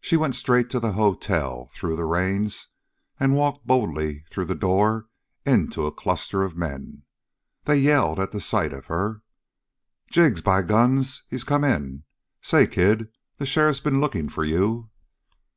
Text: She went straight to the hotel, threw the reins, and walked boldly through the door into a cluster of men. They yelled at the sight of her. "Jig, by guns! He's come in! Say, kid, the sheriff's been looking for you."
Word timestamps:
She 0.00 0.16
went 0.16 0.34
straight 0.34 0.70
to 0.70 0.80
the 0.80 0.94
hotel, 0.94 1.68
threw 1.70 1.94
the 1.94 2.04
reins, 2.04 2.66
and 3.20 3.36
walked 3.36 3.64
boldly 3.64 4.24
through 4.28 4.46
the 4.46 4.56
door 4.56 5.06
into 5.44 5.86
a 5.86 5.92
cluster 5.94 6.42
of 6.42 6.56
men. 6.56 7.04
They 7.62 7.76
yelled 7.76 8.18
at 8.18 8.32
the 8.32 8.40
sight 8.40 8.72
of 8.72 8.86
her. 8.86 9.22
"Jig, 10.10 10.42
by 10.42 10.62
guns! 10.62 11.22
He's 11.30 11.44
come 11.44 11.62
in! 11.62 12.02
Say, 12.42 12.66
kid, 12.66 13.06
the 13.38 13.46
sheriff's 13.46 13.78
been 13.78 14.00
looking 14.00 14.28
for 14.28 14.42
you." 14.42 14.90